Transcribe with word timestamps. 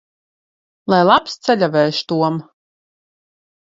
Lai 0.93 1.03
labs 1.11 1.37
ceļavējš, 1.45 2.03
Tom! 2.15 2.45